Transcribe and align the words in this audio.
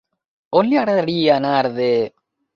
On 0.61 0.65
li 0.71 0.79
agradaria 0.85 1.37
anar 1.43 1.53
de...? 1.79 1.93